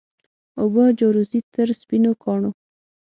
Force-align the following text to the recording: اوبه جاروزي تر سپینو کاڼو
اوبه 0.61 0.83
جاروزي 0.99 1.39
تر 1.53 1.67
سپینو 1.79 2.11
کاڼو 2.23 2.51